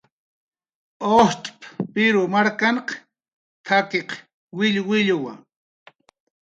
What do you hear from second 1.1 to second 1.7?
"Ujtz'